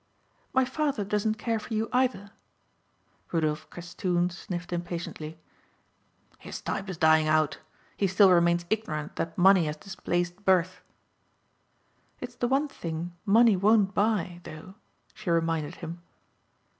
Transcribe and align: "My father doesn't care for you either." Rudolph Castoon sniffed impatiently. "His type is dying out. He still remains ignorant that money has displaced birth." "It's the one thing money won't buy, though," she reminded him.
"My 0.51 0.65
father 0.65 1.05
doesn't 1.05 1.35
care 1.37 1.59
for 1.59 1.75
you 1.75 1.87
either." 1.93 2.31
Rudolph 3.31 3.69
Castoon 3.69 4.31
sniffed 4.31 4.73
impatiently. 4.73 5.37
"His 6.39 6.59
type 6.59 6.89
is 6.89 6.97
dying 6.97 7.27
out. 7.27 7.59
He 7.95 8.07
still 8.07 8.31
remains 8.31 8.65
ignorant 8.71 9.15
that 9.17 9.37
money 9.37 9.65
has 9.65 9.77
displaced 9.77 10.43
birth." 10.43 10.81
"It's 12.19 12.33
the 12.33 12.47
one 12.47 12.67
thing 12.67 13.15
money 13.27 13.55
won't 13.55 13.93
buy, 13.93 14.39
though," 14.43 14.73
she 15.13 15.29
reminded 15.29 15.75
him. 15.75 16.01